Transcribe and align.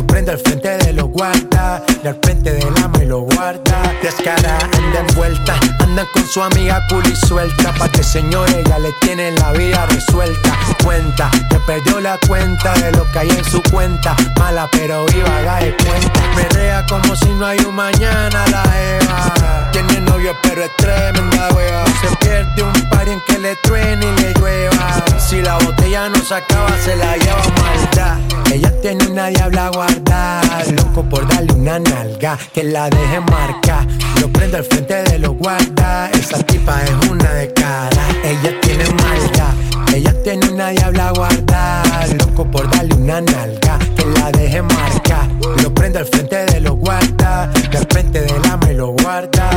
Lo 0.00 0.06
prendo 0.06 0.32
al 0.32 0.38
frente 0.38 0.78
de 0.78 0.94
los 0.94 1.08
guardas. 1.10 1.82
Y 2.02 2.06
al 2.06 2.18
frente 2.22 2.52
del 2.52 2.74
ama 2.82 3.02
y 3.02 3.04
lo 3.04 3.18
guarda. 3.18 3.82
Descara, 4.02 4.58
anda 4.72 5.00
envuelta. 5.06 5.60
Andan 5.78 6.06
con 6.14 6.26
su 6.26 6.42
amiga 6.42 6.82
cool 6.88 7.04
suelta. 7.28 7.74
Pa' 7.74 7.86
que 7.90 8.02
señor 8.02 8.48
ella 8.48 8.78
le 8.78 8.94
tiene 9.02 9.30
la 9.32 9.52
vida 9.52 9.84
resuelta. 9.90 10.56
Cuenta, 10.82 11.30
que 11.50 11.58
perdió 11.66 12.00
la 12.00 12.18
cuenta 12.26 12.72
de 12.76 12.92
lo 12.92 13.04
que 13.12 13.18
hay 13.18 13.28
en 13.28 13.44
su 13.44 13.62
cuenta. 13.70 14.16
Mala 14.38 14.70
pero 14.72 15.04
viva, 15.04 15.36
haga 15.36 15.56
de 15.58 15.76
cuenta. 15.76 16.20
Perrea 16.34 16.86
como 16.86 17.14
si 17.14 17.28
no 17.34 17.44
hay 17.44 17.58
un 17.58 17.74
mañana 17.74 18.46
la 18.46 18.62
Eva. 18.80 19.68
Tiene 19.70 20.00
novio 20.00 20.34
pero 20.42 20.64
es 20.64 20.74
tremenda 20.78 21.50
wea. 21.54 21.84
Se 22.00 22.16
pierde 22.16 22.62
un 22.62 22.88
par 22.88 23.06
en 23.06 23.20
que 23.26 23.38
le 23.38 23.54
truene 23.56 24.06
y 24.06 24.22
le 24.22 24.32
llueva. 24.32 25.04
Si 25.18 25.42
la 25.42 25.58
botella 25.58 26.08
no 26.08 26.24
se 26.24 26.36
acaba, 26.36 26.74
se 26.78 26.96
la 26.96 27.18
lleva 27.18 27.42
maldad. 27.60 28.39
Tiene 28.82 29.06
una 29.08 29.26
diabla 29.26 29.70
guardada. 29.74 30.64
Loco 30.72 31.02
por 31.02 31.28
darle 31.28 31.52
una 31.52 31.78
nalga. 31.78 32.38
Que 32.54 32.64
la 32.64 32.88
deje 32.88 33.20
marcar. 33.20 33.86
Lo 34.20 34.28
prendo 34.32 34.56
al 34.56 34.64
frente 34.64 35.02
de 35.02 35.18
los 35.18 35.36
guardas. 35.36 36.10
Esa 36.12 36.38
tipa 36.44 36.82
es 36.84 37.10
una 37.10 37.30
de 37.34 37.52
cara. 37.52 38.02
Ella 38.24 38.58
tiene 38.62 38.84
maldad. 38.84 39.54
Ella 39.94 40.22
tiene 40.22 40.48
una 40.48 40.70
diabla 40.70 41.12
guardada. 41.12 42.06
Loco 42.18 42.50
por 42.50 42.70
darle 42.70 42.94
una 42.94 43.20
nalga. 43.20 43.78
Que 43.96 44.06
la 44.06 44.32
deje 44.32 44.62
marcar. 44.62 45.28
Lo 45.62 45.74
prendo 45.74 45.98
al 45.98 46.06
frente 46.06 46.46
de 46.46 46.60
los 46.60 46.76
guardas. 46.76 47.50
Y 47.70 47.76
al 47.76 47.86
frente 47.86 48.22
del 48.22 48.42
ama 48.50 48.70
y 48.70 48.74
lo 48.74 48.92
guarda. 48.92 49.50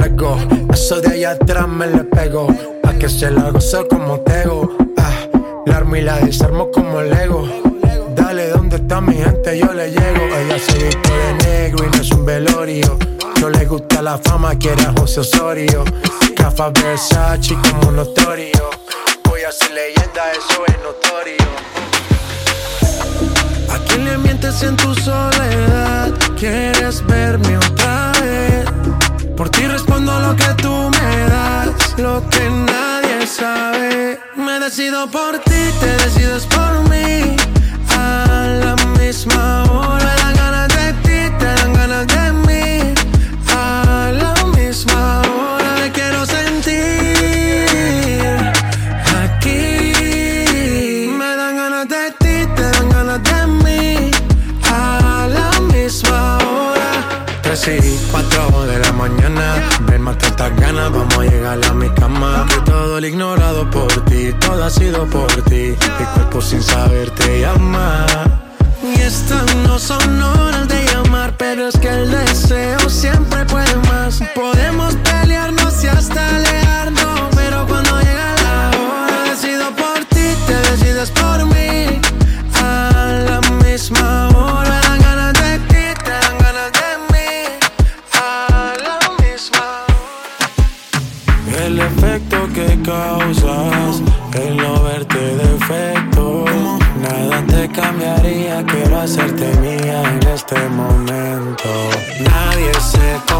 Let 0.00 0.16
go. 0.16 0.36
Eso 0.72 1.00
de 1.00 1.14
allá 1.14 1.30
atrás 1.32 1.68
me 1.68 1.86
le 1.86 2.02
pego. 2.02 2.48
A 2.82 2.92
que 2.94 3.08
se 3.08 3.30
la 3.30 3.50
gozo 3.50 3.86
como 3.86 4.18
tego. 4.20 4.76
Ah, 4.98 5.12
la 5.66 5.76
armo 5.76 5.94
y 5.94 6.00
la 6.00 6.18
desarmo 6.18 6.68
como 6.72 7.00
Lego. 7.00 7.71
Dale, 8.14 8.48
¿dónde 8.50 8.76
está 8.76 9.00
mi 9.00 9.14
gente? 9.14 9.58
Yo 9.58 9.72
le 9.72 9.90
llego. 9.90 10.24
Ella 10.36 10.58
se 10.58 10.78
viste 10.78 11.12
de 11.12 11.34
negro 11.44 11.86
y 11.86 11.96
no 11.96 12.02
es 12.02 12.10
un 12.10 12.24
velorio. 12.24 12.98
No 13.40 13.48
le 13.48 13.64
gusta 13.66 14.02
la 14.02 14.18
fama, 14.18 14.54
quiere 14.56 14.82
a 14.82 14.92
José 14.98 15.20
Osorio. 15.20 15.84
Cafa 16.36 16.70
Versace 16.70 17.56
como 17.70 17.92
notorio. 17.92 18.70
Voy 19.28 19.42
a 19.42 19.52
ser 19.52 19.72
leyenda, 19.72 20.22
eso 20.32 20.64
es 20.66 20.76
notorio. 20.82 21.52
¿A 23.70 23.78
quién 23.88 24.04
le 24.04 24.18
mientes 24.18 24.62
en 24.62 24.76
tu 24.76 24.94
soledad? 24.94 26.12
¿Quieres 26.38 27.04
verme 27.06 27.56
otra 27.56 28.12
vez? 28.20 28.66
Por 29.36 29.48
ti 29.50 29.66
respondo 29.66 30.18
lo 30.20 30.36
que 30.36 30.54
tú 30.62 30.90
me 30.90 31.28
das, 31.28 31.98
lo 31.98 32.22
que 32.28 32.48
nadie 32.50 33.26
sabe. 33.26 34.20
Me 34.36 34.60
decido 34.60 35.10
por 35.10 35.38
ti, 35.38 35.62
te 35.80 35.86
decides 36.04 36.21
sido 64.72 65.06
por 65.06 65.30
ti. 65.44 65.76
Mi 65.98 66.06
cuerpo 66.14 66.40
sin 66.40 66.62
saber 66.62 67.10
te 67.10 67.40
llama. 67.40 68.06
Y 68.82 69.00
estas 69.00 69.54
no 69.66 69.78
son 69.78 70.01
cambiaría, 97.72 98.64
quiero 98.66 99.00
hacerte 99.00 99.46
mía 99.56 100.02
en 100.02 100.28
este 100.28 100.58
momento. 100.68 101.68
Nadie 102.20 102.72
se 102.74 103.31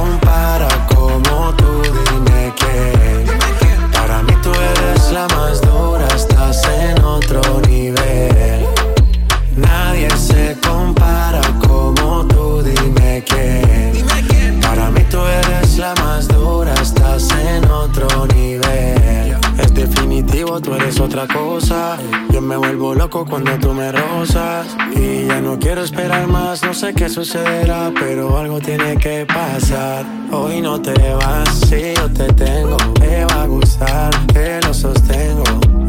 tú 20.61 20.75
eres 20.75 21.01
otra 21.01 21.27
cosa. 21.27 21.97
Yo 22.31 22.41
me 22.41 22.57
vuelvo 22.57 22.95
loco 22.95 23.25
cuando 23.25 23.53
tú 23.59 23.73
me 23.73 23.91
rozas. 23.93 24.67
Y 24.95 25.27
ya 25.27 25.41
no 25.41 25.59
quiero 25.59 25.83
esperar 25.83 26.27
más, 26.27 26.63
no 26.63 26.75
sé 26.75 26.93
qué 26.95 27.09
sucederá, 27.09 27.93
pero 27.99 28.37
algo 28.37 28.61
tiene 28.61 28.97
que 28.97 29.27
pasar. 29.27 30.05
Hoy 30.31 30.61
no 30.61 30.81
te 30.81 30.93
vas, 31.15 31.49
si 31.69 31.95
yo 31.95 32.11
te 32.13 32.27
tengo, 32.33 32.77
te 32.95 33.25
va 33.27 33.43
a 33.43 33.47
gustar, 33.47 34.11
te 34.33 34.61
lo 34.63 34.75
sostengo. 34.75 35.45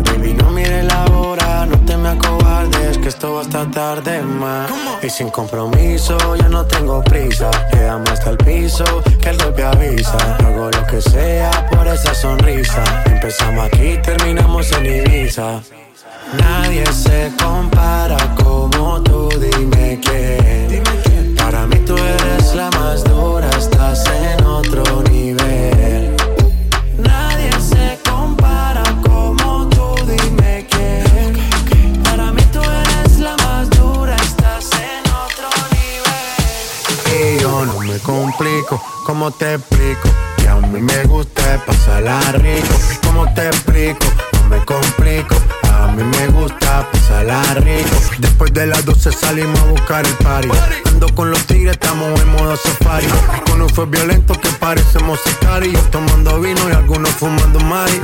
Baby, 0.05 0.33
no 0.33 0.51
mires 0.51 0.85
la 0.85 1.05
hora, 1.05 1.65
no 1.65 1.77
te 1.85 1.97
me 1.97 2.09
acobardes, 2.09 2.97
que 2.97 3.07
esto 3.07 3.33
va 3.33 3.41
hasta 3.41 3.69
tarde 3.71 4.21
más. 4.21 4.69
Y 5.01 5.09
sin 5.09 5.29
compromiso, 5.29 6.17
ya 6.35 6.49
no 6.49 6.65
tengo 6.65 7.01
prisa. 7.03 7.49
Quedamos 7.71 8.09
hasta 8.11 8.31
el 8.31 8.37
piso, 8.37 8.83
que 9.21 9.29
el 9.29 9.37
golpe 9.37 9.63
avisa. 9.63 10.17
Hago 10.45 10.69
lo 10.69 10.87
que 10.87 11.01
sea 11.01 11.67
por 11.71 11.87
esa 11.87 12.13
sonrisa. 12.13 12.83
Empezamos 13.05 13.65
aquí, 13.65 13.97
terminamos 14.03 14.42
Nadie 16.37 16.85
se 16.93 17.31
compara 17.37 18.17
como 18.35 19.01
tú, 19.03 19.27
dime 19.37 19.99
quién. 20.01 21.35
Para 21.35 21.67
mí 21.67 21.75
tú 21.85 21.97
eres 21.97 22.55
la 22.55 22.69
más 22.71 23.03
dura, 23.03 23.49
estás 23.57 24.05
en 24.07 24.45
otro 24.45 25.03
nivel. 25.09 26.15
Nadie 26.97 27.51
se 27.59 27.99
compara 28.09 28.83
como 29.03 29.67
tú, 29.69 29.95
dime 30.05 30.65
quién. 30.69 32.03
Para 32.03 32.31
mí 32.31 32.41
tú 32.53 32.61
eres 32.61 33.19
la 33.19 33.35
más 33.37 33.69
dura, 33.71 34.15
estás 34.15 34.69
en 34.73 35.11
otro 35.11 35.49
nivel. 35.71 37.37
Y 37.37 37.41
yo 37.41 37.65
no 37.65 37.79
me 37.79 37.99
complico, 37.99 38.81
¿cómo 39.05 39.31
te 39.31 39.55
explico? 39.55 40.09
Que 40.37 40.47
a 40.47 40.55
mí 40.55 40.79
me 40.79 41.03
gusta 41.03 41.61
pasarla 41.65 42.19
rico. 42.33 42.75
¿Cómo 43.03 43.25
te 43.33 43.47
explico? 43.47 44.05
Me 44.49 44.63
complico. 44.65 45.35
A 45.71 45.87
mí 45.87 46.03
me 46.03 46.27
gusta 46.27 46.87
pasarla 46.91 47.41
rico. 47.55 47.95
Después 48.19 48.53
de 48.53 48.67
las 48.67 48.85
12 48.85 49.11
salimos 49.11 49.59
a 49.59 49.65
buscar 49.65 50.05
el 50.05 50.13
party. 50.15 50.49
Ando 50.85 51.07
con 51.15 51.31
los 51.31 51.45
tigres, 51.45 51.73
estamos 51.73 52.19
en 52.21 52.29
modo 52.29 52.55
safari. 52.55 53.07
Con 53.49 53.61
un 53.61 53.69
fue 53.69 53.85
violento 53.85 54.33
que 54.33 54.49
parecemos 54.59 55.19
sicarios. 55.25 55.81
Tomando 55.91 56.39
vino 56.39 56.69
y 56.69 56.73
algunos 56.73 57.09
fumando 57.11 57.59
mari. 57.61 57.99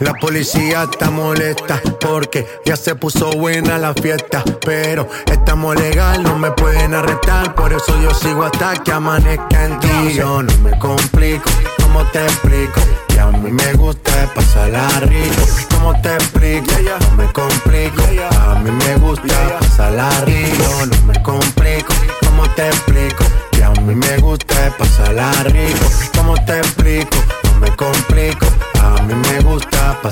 La 0.00 0.14
policía 0.14 0.88
está 0.90 1.10
molesta 1.10 1.80
porque 2.00 2.46
ya 2.64 2.76
se 2.76 2.94
puso 2.94 3.30
buena 3.32 3.78
la 3.78 3.92
fiesta. 3.94 4.42
Pero 4.64 5.08
estamos 5.26 5.76
legal, 5.76 6.22
no 6.22 6.38
me 6.38 6.50
pueden 6.52 6.94
arrestar. 6.94 7.54
Por 7.54 7.72
eso 7.72 8.00
yo 8.00 8.14
sigo 8.14 8.44
hasta 8.44 8.74
que 8.82 8.92
amanezca 8.92 9.64
en 9.64 9.78
ti. 9.80 10.14
Yo 10.14 10.42
no 10.42 10.56
me 10.58 10.78
complico, 10.78 11.50
¿cómo 11.82 12.04
te 12.06 12.24
explico? 12.24 12.80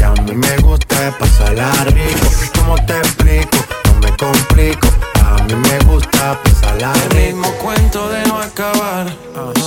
Que 0.00 0.06
a 0.06 0.12
mí 0.12 0.34
me 0.34 0.56
gusta 0.62 1.14
pasarla 1.18 1.70
rico. 1.84 2.26
¿Cómo 2.58 2.74
te 2.86 2.96
explico? 2.96 3.58
No 3.84 4.00
me 4.00 4.16
complico. 4.16 4.88
A 5.22 5.42
mí 5.42 5.54
me 5.54 5.78
gusta 5.80 6.40
pasarla 6.42 6.94
rico. 6.94 7.16
El 7.16 7.34
mismo 7.34 7.52
cuento 7.62 8.08
de 8.08 8.22
no 8.26 8.38
acabar. 8.40 9.14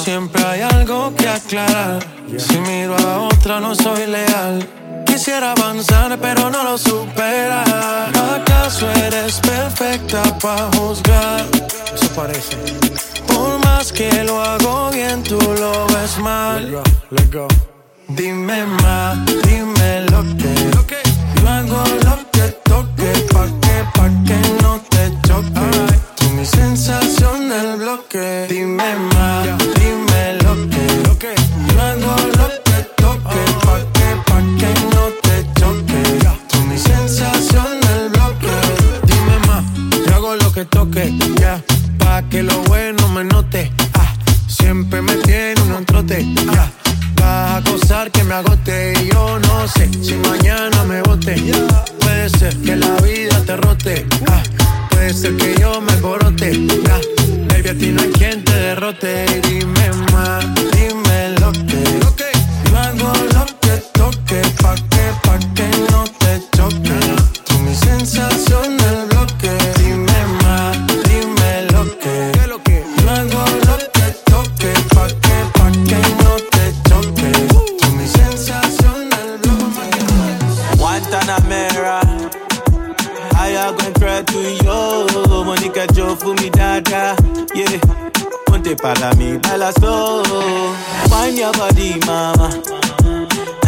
Siempre 0.03 0.43
hay 0.43 0.61
algo 0.61 1.13
que 1.15 1.29
aclarar. 1.29 1.99
Si 2.35 2.57
miro 2.57 2.97
a 2.97 3.19
otra 3.27 3.59
no 3.59 3.75
soy 3.75 4.07
leal. 4.07 4.67
Quisiera 5.05 5.51
avanzar 5.51 6.17
pero 6.19 6.49
no 6.49 6.63
lo 6.63 6.79
supera. 6.79 7.63
¿Acaso 8.33 8.89
eres 9.05 9.39
perfecta 9.39 10.23
para 10.39 10.67
juzgar? 10.75 11.45
Eso 11.93 12.09
parece. 12.15 12.57
Por 13.27 13.59
más 13.59 13.93
que 13.93 14.23
lo 14.23 14.41
hago 14.41 14.89
bien, 14.89 15.21
tú 15.21 15.37
lo 15.37 15.85
ves 15.93 16.17
mal. 16.17 16.71
Let's 16.71 16.71
go, 16.71 16.83
let's 17.11 17.31
go. 17.31 17.72
Dime 18.09 18.65
más, 18.65 19.25
dime 19.25 20.05
lo 20.11 20.21
que. 20.37 20.53
Yo 21.41 21.49
hago 21.49 21.83
lo 22.05 22.17
que 22.17 22.22
mama. 92.37 92.49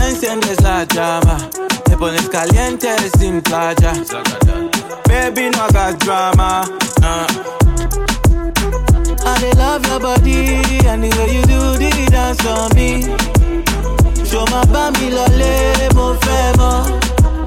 Enciendes 0.01 0.62
la 0.62 0.85
llama. 0.85 1.38
Te 1.85 1.95
pones 1.97 2.27
caliente 2.29 2.89
sin 3.17 3.41
playa. 3.41 3.94
Baby, 5.07 5.50
no 5.51 5.63
hagas 5.63 5.97
drama. 6.00 6.63
Uh. 7.01 7.27
I 9.27 9.51
love 9.57 9.85
your 9.88 10.00
body 10.00 10.62
and 10.88 11.03
the 11.03 11.09
way 11.17 11.35
you 11.35 11.41
do 11.44 11.77
the 11.77 12.07
dance 12.12 12.41
for 12.41 12.69
me. 12.75 13.03
Show 14.25 14.45
my 14.51 14.63
bami 14.73 15.09
lole, 15.12 15.89
mo 15.95 16.15
fẹ́ 16.23 16.57
mọ̀. 16.59 16.81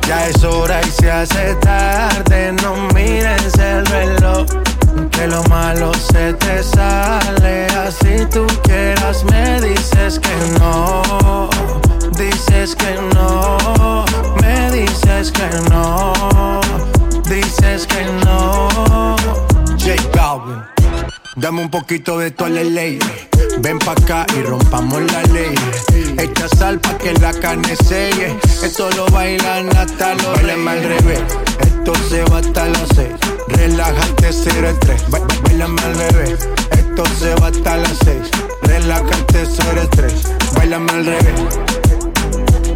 Ya 0.08 0.18
es 0.28 0.42
hora 0.44 0.80
y 0.80 0.90
se 0.90 1.10
hace 1.10 1.54
tarde, 1.66 2.52
no 2.62 2.70
mires 2.94 3.54
el 3.58 3.84
reloj. 3.86 4.46
Que 5.12 5.26
lo 5.26 5.42
malo 5.44 5.92
se 6.10 6.32
te 6.42 6.62
sale, 6.62 7.66
así 7.84 8.14
tú 8.32 8.46
quieras 8.64 9.24
me 9.30 9.60
dices 9.60 10.18
que 10.24 10.36
no, 10.58 10.67
Dame 21.48 21.62
un 21.62 21.70
poquito 21.70 22.18
de 22.18 22.30
tu 22.30 22.44
ley. 22.46 22.98
Ven 23.60 23.78
pa' 23.78 23.92
acá 23.92 24.26
y 24.36 24.42
rompamos 24.42 25.00
la 25.10 25.22
ley. 25.32 25.54
Echa 26.18 26.46
sal 26.46 26.78
pa' 26.78 26.99
que 26.99 27.14
la 27.14 27.32
carne 27.32 27.75
selle. 27.75 28.37
Esto 28.62 28.90
lo 28.90 29.06
bailan 29.06 29.75
hasta 29.75 30.12
los 30.16 30.34
Bailame 30.37 30.70
al 30.73 30.82
revés. 30.82 31.23
Esto 31.61 31.94
se 32.11 32.23
va 32.25 32.40
hasta 32.40 32.66
las 32.66 32.87
seis. 32.94 33.14
Relájate, 33.49 34.30
cero 34.30 34.68
el 34.68 34.78
tres. 34.78 35.00
Ba- 35.08 35.20
ba- 35.20 35.34
Bailame 35.44 35.80
al 35.84 35.94
revés. 35.94 36.38
Esto 36.70 37.02
se 37.18 37.34
va 37.37 37.46
hasta 37.46 37.76
las 37.78 37.96
seis. 38.04 38.28
Relájate, 38.64 39.46
cero 39.46 39.80
el 39.80 39.88
tres. 39.88 40.12
Bailame 40.54 40.92
al 40.92 41.06
revés. 41.06 41.40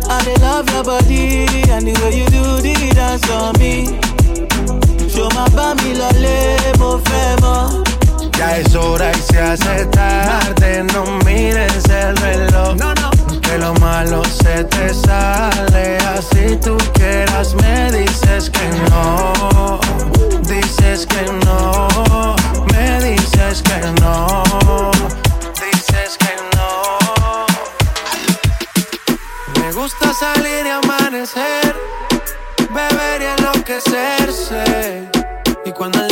I 0.08 0.40
love 0.40 0.66
your 0.72 0.82
body 0.82 1.44
and 1.70 1.86
the 1.86 1.92
way 2.00 2.20
you 2.20 2.26
do 2.30 2.62
the 2.62 2.94
dance 2.94 3.20
for 3.26 3.52
me. 3.58 3.98
Show 5.12 5.28
my 5.34 5.46
bami 5.50 5.92
lole, 5.92 6.56
mo 6.78 6.98
fẹ́ 7.04 7.36
mọ̀. 7.42 7.82
Ya 8.42 8.58
es 8.58 8.74
hora 8.74 9.12
y 9.12 9.22
se 9.32 9.38
hace 9.38 9.86
tarde. 9.86 10.82
No 10.92 11.04
mires 11.24 11.84
el 11.88 12.16
reloj. 12.16 12.74
No, 12.74 12.92
no. 12.94 13.10
Que 13.40 13.56
lo 13.56 13.72
malo 13.74 14.24
se 14.24 14.64
te 14.64 14.92
sale. 14.92 15.96
Así 15.98 16.56
tú 16.56 16.76
quieras, 16.92 17.54
me 17.54 17.92
dices 17.92 18.50
que 18.50 18.68
no. 18.90 19.78
Dices 20.42 21.06
que 21.06 21.22
no. 21.46 22.34
Me 22.72 23.00
dices 23.10 23.62
que 23.62 23.78
no. 24.00 24.42
Dices 25.62 26.18
que 26.18 26.34
no. 26.56 27.46
Me 29.60 29.72
gusta 29.72 30.12
salir 30.14 30.66
y 30.66 30.70
amanecer. 30.70 31.76
Beber 32.74 33.22
y 33.22 33.26
enloquecerse. 33.38 35.08
Y 35.64 35.70
cuando 35.70 36.04
el 36.04 36.11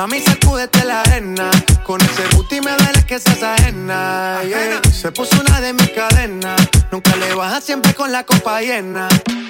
Mami, 0.00 0.18
sacúdete 0.18 0.82
la 0.86 1.02
arena. 1.02 1.50
Con 1.84 2.00
ese 2.00 2.26
booty 2.34 2.62
me 2.62 2.70
duele 2.70 3.04
que 3.04 3.18
seas 3.18 3.42
ajena. 3.42 4.40
Se 4.90 5.12
puso 5.12 5.38
una 5.38 5.60
de 5.60 5.74
mis 5.74 5.90
cadenas. 5.90 6.58
Nunca 6.90 7.14
le 7.16 7.34
baja 7.34 7.60
siempre 7.60 7.92
con 7.92 8.10
la 8.10 8.24
copa 8.24 8.62
llena. 8.62 9.08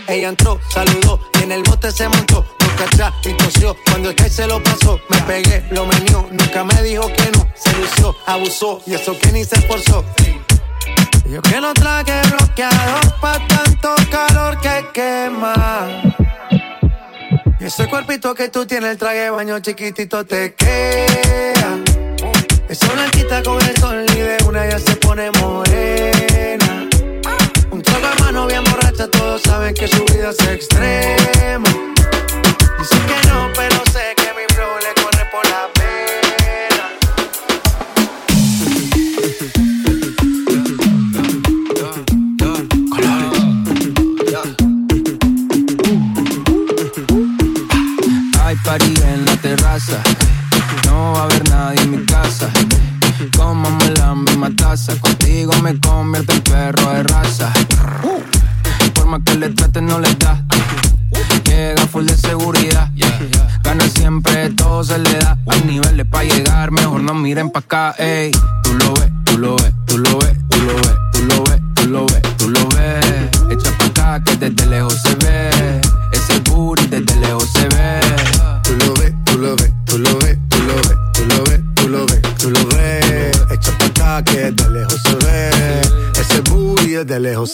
Ella 0.09 0.31
entró, 0.31 0.59
saludó 0.75 1.21
y 1.39 1.45
en 1.45 1.53
el 1.53 1.63
bote 1.63 1.93
se 1.93 2.09
montó. 2.09 2.45
Nunca 2.59 3.13
y 3.23 3.33
tosió. 3.35 3.77
Cuando 3.85 4.11
el 4.11 4.17
que 4.17 4.29
se 4.29 4.45
lo 4.49 4.61
pasó, 4.61 5.01
me 5.09 5.19
pegué, 5.21 5.65
lo 5.71 5.87
menió. 5.87 6.29
Nunca 6.33 6.65
me 6.65 6.83
dijo 6.83 7.07
que 7.07 7.31
no. 7.31 7.47
Se 7.55 7.73
lució, 7.79 8.17
abusó 8.27 8.83
y 8.89 8.95
eso 8.95 9.17
que 9.17 9.31
ni 9.31 9.45
se 9.45 9.55
esforzó. 9.55 10.05
Yo 11.31 11.41
que 11.43 11.61
no 11.61 11.73
traje 11.75 12.23
bloqueador 12.23 13.21
pa' 13.21 13.39
tanto 13.47 13.95
ese 17.81 17.89
cuerpito 17.89 18.35
que 18.35 18.49
tú 18.51 18.67
tienes, 18.67 18.91
el 18.91 18.99
traje 18.99 19.21
de 19.21 19.31
baño 19.31 19.59
chiquitito 19.61 20.25
te 20.27 20.55
queda. 20.55 21.79
Esa 22.69 22.93
blanquita 22.93 23.43
con 23.43 23.61
el 23.63 23.77
sol 23.79 24.05
y 24.15 24.19
de 24.19 24.37
una 24.47 24.69
ya 24.69 24.79
se 24.79 24.97
pone 24.97 25.31
morena. 25.41 26.89
Un 27.71 27.83
trago 27.83 28.09
de 28.09 28.23
mano 28.23 28.47
bien 28.47 28.63
borracha, 28.65 29.09
todos 29.09 29.41
saben 29.43 29.75
que 29.75 29.89
su 29.89 30.05
vida 30.05 30.31
es 30.31 30.47
extrema. 30.47 31.71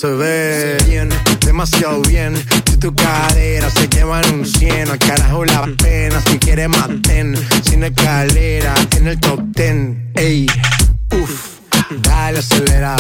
Se 0.01 0.09
ve. 0.09 0.77
Bien, 0.87 1.09
demasiado 1.45 2.03
bien. 2.03 2.35
Si 2.69 2.77
tu 2.77 2.95
cadera 2.95 3.71
se 3.71 3.89
llevan 3.89 4.25
un 4.35 4.45
100, 4.45 4.91
al 4.91 4.99
carajo 4.99 5.45
la 5.45 5.67
pena. 5.83 6.21
Si 6.29 6.39
quieres 6.39 6.69
maten, 6.69 7.35
sin 7.63 7.85
escalera, 7.85 8.75
en 8.97 9.09
el 9.09 9.19
top 9.19 9.41
ten. 9.55 10.11
Ey, 10.15 10.47
uff, 11.13 11.61
dale 12.03 12.41
acelera. 12.41 12.97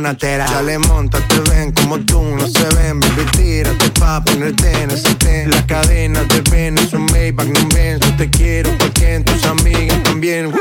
Una 0.00 0.16
tera. 0.16 0.46
Dale, 0.46 0.78
monta, 0.78 1.18
te 1.28 1.38
ven 1.50 1.72
como 1.72 2.00
tú, 2.00 2.22
no 2.22 2.46
se 2.48 2.64
ven, 2.76 2.98
baby, 3.00 3.24
tírate 3.36 3.90
pa' 4.00 4.24
ponerte 4.24 4.70
en 4.82 4.90
ese 4.90 5.14
ten. 5.16 5.50
La 5.50 5.64
cadena 5.66 6.24
de 6.24 6.40
ven, 6.50 6.78
es 6.78 6.92
un 6.94 7.04
Maybach, 7.06 7.46
no 7.46 7.68
ven, 7.74 8.00
yo 8.00 8.16
te 8.16 8.30
quiero 8.30 8.70
porque 8.78 9.16
en 9.16 9.24
tus 9.24 9.44
amigas 9.44 10.02
también. 10.02 10.52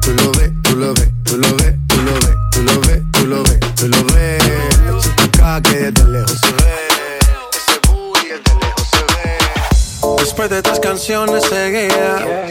Tú 0.00 0.12
lo 0.14 0.32
ves, 0.32 0.50
tú 0.62 0.76
lo 0.76 0.94
ves, 0.94 1.10
tú 1.24 1.36
lo 1.36 1.54
ves, 1.56 1.74
tú 1.86 1.96
lo 2.02 2.14
ves, 2.14 2.38
tú 2.50 2.62
lo 2.62 2.80
ves, 2.80 3.02
tú 3.12 3.26
lo 3.26 3.42
ves, 3.42 3.60
tú 3.76 3.88
lo 3.88 4.04
ves. 4.14 4.42
Echa 4.42 5.16
pa' 5.38 5.56
acá 5.56 5.70
que 5.70 5.76
desde 5.76 6.08
lejos 6.08 6.40
se 6.40 6.52
ve. 6.52 7.18
Ese 7.58 7.80
booty 7.86 8.26
desde 8.28 8.58
lejos 8.58 8.88
se 8.90 9.02
ve. 9.12 10.16
Después 10.18 10.48
de 10.48 10.56
estas 10.56 10.80
canciones 10.80 11.44
seguía 11.44 12.46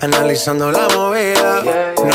Analizando 0.00 0.70
la 0.72 0.88
movida 0.88 1.35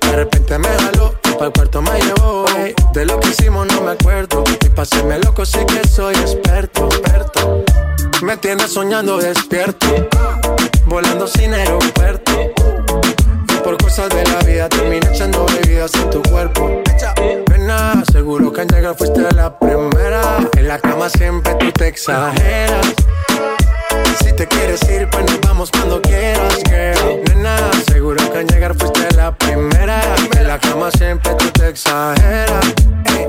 de 0.00 0.12
repente 0.12 0.58
me 0.58 0.68
jaló. 0.68 1.14
Para 1.22 1.46
el 1.46 1.52
cuarto 1.52 1.82
me 1.82 2.00
llevó. 2.00 2.44
ey. 2.58 2.74
De 2.92 3.04
lo 3.04 3.18
que 3.20 3.28
hicimos 3.30 3.66
no 3.68 3.80
me 3.82 3.92
acuerdo. 3.92 4.44
Y 4.64 4.68
paséme 4.68 5.18
loco, 5.18 5.44
sé 5.44 5.64
que 5.66 5.86
soy 5.88 6.14
experto. 6.14 6.88
Me 8.22 8.36
tienes 8.36 8.72
soñando 8.72 9.16
despierto, 9.16 9.86
volando 10.86 11.26
sin 11.26 11.54
aeropuerto. 11.54 12.32
Y 13.48 13.54
por 13.64 13.78
cosas 13.82 14.10
de 14.10 14.24
la 14.24 14.40
vida 14.40 14.68
terminé 14.68 15.06
echando 15.10 15.46
bebidas 15.46 15.94
en 15.94 16.10
tu 16.10 16.22
cuerpo. 16.22 16.82
Nena, 17.48 18.02
seguro 18.12 18.52
que 18.52 18.60
al 18.60 18.68
llegar 18.68 18.94
fuiste 18.96 19.22
la 19.34 19.58
primera. 19.58 20.38
En 20.56 20.68
la 20.68 20.78
cama 20.78 21.08
siempre 21.08 21.54
tú 21.54 21.72
te 21.72 21.88
exageras. 21.88 22.94
Si 24.22 24.32
te 24.34 24.46
quieres 24.46 24.82
ir, 24.90 25.08
pues 25.10 25.24
nos 25.24 25.40
vamos 25.40 25.70
cuando 25.70 26.02
quieras, 26.02 26.58
girl. 26.64 27.22
Nena, 27.24 27.56
seguro 27.90 28.30
que 28.30 28.38
al 28.38 28.46
llegar 28.46 28.74
fuiste. 28.76 28.99
Cama 30.80 30.90
siempre 30.92 31.34
tú 31.34 31.50
te 31.50 31.68
exageras. 31.68 32.74
Ey. 33.04 33.26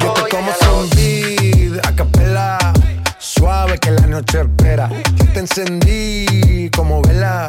Yo 0.00 0.12
te 0.12 0.28
como 0.28 0.50
sin 0.58 0.90
vid, 0.96 1.78
a 1.84 1.94
capela. 1.94 2.58
Suave 3.16 3.78
que 3.78 3.92
la 3.92 4.08
noche 4.08 4.40
espera. 4.40 4.90
Yo 5.14 5.24
te 5.32 5.38
encendí 5.38 6.68
como 6.74 7.00
vela. 7.02 7.46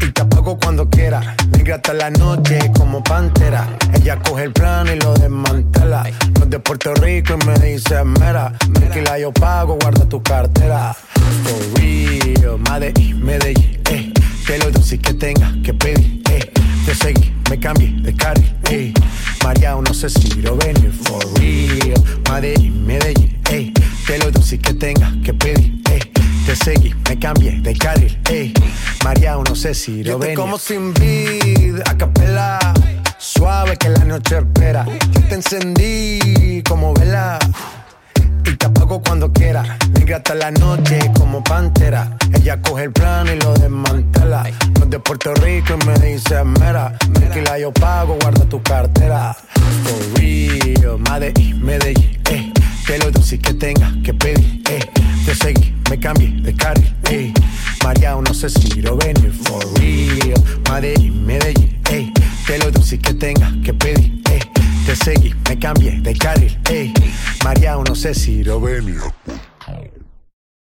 Y 0.00 0.10
te 0.10 0.22
apago 0.22 0.58
cuando 0.58 0.90
quiera. 0.90 1.36
Negra 1.52 1.76
hasta 1.76 1.92
la 1.92 2.10
noche 2.10 2.58
como 2.76 3.04
pantera. 3.04 3.68
Ella 3.94 4.18
coge 4.18 4.42
el 4.42 4.52
plano 4.52 4.92
y 4.92 4.98
lo 4.98 5.14
desmantela. 5.14 6.10
No 6.38 6.42
es 6.42 6.50
de 6.50 6.58
Puerto 6.58 6.92
Rico 6.94 7.36
y 7.40 7.46
me 7.46 7.54
dice 7.60 8.02
mera. 8.02 8.52
Tranquila, 8.72 9.16
yo 9.16 9.32
pago, 9.32 9.78
guarda 9.80 10.04
tu 10.08 10.20
cartera. 10.24 10.92
For 11.44 11.80
real, 11.80 12.58
Medellín, 12.58 13.24
Medellín. 13.24 13.79
Que 14.46 14.58
lo 14.58 14.70
dulce 14.70 14.98
que 14.98 15.14
tenga 15.14 15.54
que 15.62 15.72
pedir, 15.74 16.22
eh. 16.30 16.52
Te 16.86 16.94
seguí, 16.94 17.32
me 17.48 17.58
cambié 17.58 17.92
de 18.02 18.14
carril, 18.14 18.52
eh. 18.70 18.92
María, 19.44 19.74
no 19.74 19.94
sé 19.94 20.08
si 20.10 20.28
quiero 20.28 20.56
venir. 20.56 20.92
For 20.92 21.22
real, 21.38 22.02
Medellín, 22.30 22.86
Medellín, 22.86 23.38
eh. 23.50 23.72
Que 24.06 24.18
lo 24.18 24.30
dulce 24.30 24.58
que 24.58 24.74
tenga 24.74 25.12
que 25.24 25.32
pedir, 25.34 25.80
eh. 25.90 26.00
Te 26.46 26.56
seguí, 26.56 26.94
me 27.08 27.18
cambié 27.18 27.60
de 27.60 27.76
carril, 27.76 28.18
ey. 28.30 28.52
María, 29.04 29.36
no 29.36 29.54
sé 29.54 29.74
si 29.74 30.02
lo 30.02 30.18
ven. 30.18 30.34
como 30.34 30.58
sin 30.58 30.92
vid, 30.94 31.80
a 31.86 31.96
capela. 31.96 32.58
Suave 33.18 33.76
que 33.76 33.90
la 33.90 34.04
noche 34.04 34.38
espera. 34.38 34.84
Yo 35.12 35.20
te 35.28 35.34
encendí 35.34 36.62
como 36.66 36.94
vela. 36.94 37.38
Y 38.50 38.56
te 38.56 38.66
apago 38.66 39.00
cuando 39.00 39.32
quiera. 39.32 39.78
Negra 39.92 40.16
hasta 40.16 40.34
la 40.34 40.50
noche 40.50 40.98
como 41.16 41.42
pantera. 41.44 42.16
Ella 42.34 42.60
coge 42.60 42.84
el 42.84 42.92
plano 42.92 43.32
y 43.32 43.38
lo 43.38 43.54
desmantela. 43.54 44.42
No 44.78 44.86
de 44.86 44.98
Puerto 44.98 45.32
Rico 45.34 45.76
y 45.80 45.86
me 45.86 45.94
dice 46.00 46.42
mera. 46.42 46.98
Tranquila, 47.12 47.58
yo 47.60 47.72
pago, 47.72 48.16
guarda 48.20 48.44
tu 48.46 48.60
cartera. 48.62 49.36
For 49.84 50.20
real, 50.20 50.98
Medellín, 50.98 51.64
Medellín, 51.64 52.20
eh. 52.28 52.52
Que 52.86 52.98
lo 52.98 53.12
dulce 53.12 53.38
que 53.38 53.54
tenga 53.54 53.92
que 54.02 54.12
pedir, 54.14 54.62
eh. 54.68 54.80
Te 55.24 55.34
seguí, 55.36 55.72
me 55.88 56.00
cambié 56.00 56.30
de 56.42 56.52
carril, 56.54 56.92
ey. 57.08 57.32
María, 57.84 58.16
no 58.16 58.34
sé 58.34 58.50
si 58.50 58.82
lo 58.82 58.96
venir 58.96 59.32
for 59.32 59.64
real. 59.78 60.42
Madrid, 60.68 61.12
Medellín, 61.12 61.78
ey. 61.88 62.12
Te 62.48 62.58
lo 62.58 62.72
dulce 62.72 62.98
que 62.98 63.14
tenga 63.14 63.52
que 63.64 63.72
pedir, 63.74 64.20
ey. 64.28 64.59
Te 64.86 64.96
seguí, 64.96 65.34
me 65.48 65.58
cambié 65.58 66.00
de 66.00 66.14
carril, 66.14 66.58
ey. 66.70 66.92
María, 67.44 67.76
no 67.76 67.94
sé 67.94 68.14
si 68.14 68.42
lo 68.42 68.60
venir. 68.60 69.00